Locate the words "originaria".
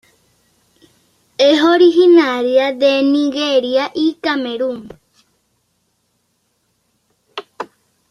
1.61-2.73